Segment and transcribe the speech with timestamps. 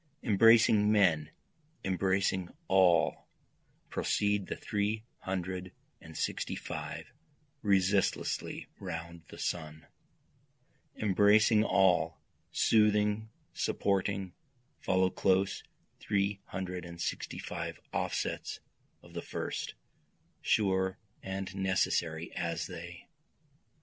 [0.23, 1.29] Embracing man,
[1.83, 3.27] embracing all,
[3.91, 7.13] proceed the three hundred and sixty five
[7.61, 9.85] resistlessly round the sun;
[10.95, 12.19] Embracing all,
[12.51, 14.33] soothing, supporting,
[14.79, 15.61] follow close
[15.99, 18.59] three hundred and sixty five offsets
[19.03, 19.75] of the first,
[20.41, 23.07] sure and necessary as they.